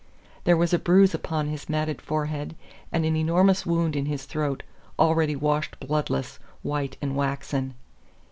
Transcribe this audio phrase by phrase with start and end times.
[0.45, 2.55] There was a bruise upon his matted forehead
[2.91, 4.63] and an enormous wound in his throat
[4.97, 7.75] already washed bloodless, white, and waxen.